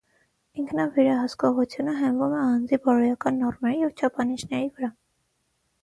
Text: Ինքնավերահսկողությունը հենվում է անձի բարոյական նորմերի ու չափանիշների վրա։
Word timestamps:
Ինքնավերահսկողությունը 0.61 1.95
հենվում 1.99 2.35
է 2.39 2.41
անձի 2.47 2.81
բարոյական 2.89 3.41
նորմերի 3.45 3.87
ու 3.93 3.95
չափանիշների 3.97 4.77
վրա։ 4.81 4.95